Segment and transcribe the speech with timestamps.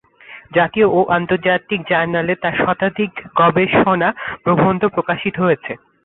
[0.53, 4.09] জাতীয় ও আন্তর্জাতিক জার্নালে তার শতাধিক গবেষণা
[4.43, 5.71] প্রবন্ধ প্রকাশিত হয়েছে।